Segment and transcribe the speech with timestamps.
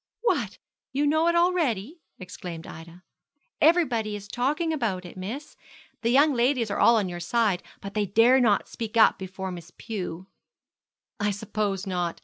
[0.21, 0.57] 'What!
[0.91, 3.03] you all know it already?' exclaimed Ida.
[3.61, 5.55] 'Everybody is talking about it, miss.
[6.01, 9.51] The young ladies are all on your side; but they dare not speak up before
[9.51, 10.25] Miss Pew.'
[11.19, 12.19] 'I suppose not.